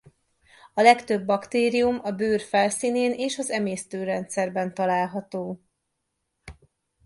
A 0.73 0.81
legtöbb 0.81 1.25
baktérium 1.25 1.99
a 2.03 2.11
bőr 2.11 2.41
felszínén 2.41 3.11
és 3.11 3.37
az 3.37 3.49
emésztőrendszerben 3.49 4.73
található. 4.73 5.61